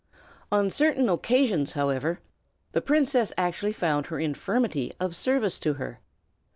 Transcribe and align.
On 0.51 0.71
certain 0.71 1.07
occasions, 1.09 1.73
however, 1.73 2.21
the 2.71 2.81
princess 2.81 3.31
actually 3.37 3.71
found 3.73 4.07
her 4.07 4.19
infirmity 4.19 4.91
of 4.99 5.15
service 5.15 5.59
to 5.59 5.73
her. 5.73 5.99